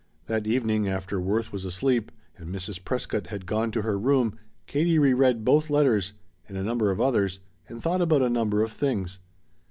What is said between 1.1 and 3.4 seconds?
Worth was asleep and Mrs. Prescott